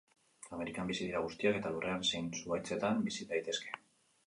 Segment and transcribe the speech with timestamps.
[0.55, 3.79] Amerikan bizi dira guztiak eta lurrean zein zuhaitzetan bizi daitezke.